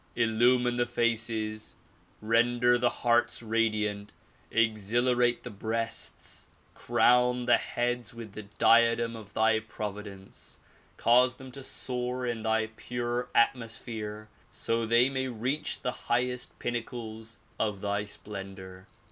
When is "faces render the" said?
0.87-2.89